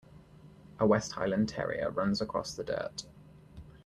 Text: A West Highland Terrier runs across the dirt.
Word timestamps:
A 0.79 0.87
West 0.87 1.11
Highland 1.11 1.47
Terrier 1.49 1.91
runs 1.91 2.21
across 2.21 2.55
the 2.55 2.63
dirt. 2.63 3.05